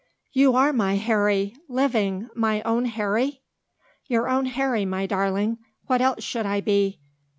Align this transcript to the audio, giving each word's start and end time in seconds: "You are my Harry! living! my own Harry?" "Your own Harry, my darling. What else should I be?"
"You 0.33 0.55
are 0.55 0.73
my 0.73 0.95
Harry! 0.95 1.55
living! 1.69 2.27
my 2.35 2.63
own 2.63 2.85
Harry?" 2.85 3.43
"Your 4.07 4.27
own 4.27 4.47
Harry, 4.47 4.83
my 4.83 5.05
darling. 5.05 5.59
What 5.85 6.01
else 6.01 6.23
should 6.23 6.47
I 6.47 6.59
be?" 6.59 6.99